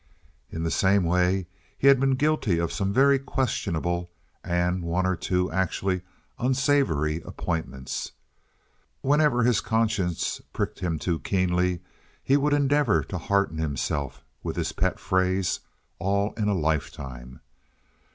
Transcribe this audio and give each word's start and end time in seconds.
In 0.51 0.63
the 0.63 0.71
same 0.71 1.03
way, 1.03 1.45
he 1.77 1.85
had 1.85 1.99
been 1.99 2.15
guilty 2.15 2.57
of 2.57 2.73
some 2.73 2.91
very 2.91 3.19
questionable, 3.19 4.09
and 4.43 4.81
one 4.81 5.05
or 5.05 5.15
two 5.15 5.51
actually 5.51 6.01
unsavory, 6.39 7.21
appointments. 7.21 8.11
Whenever 9.01 9.43
his 9.43 9.61
conscience 9.61 10.41
pricked 10.53 10.79
him 10.79 10.97
too 10.97 11.19
keenly 11.19 11.81
he 12.23 12.35
would 12.35 12.51
endeavor 12.53 13.03
to 13.03 13.19
hearten 13.19 13.59
himself 13.59 14.25
with 14.41 14.55
his 14.55 14.71
pet 14.71 14.99
phrase, 14.99 15.59
"All 15.99 16.33
in 16.33 16.47
a 16.47 16.55
lifetime." 16.55 17.39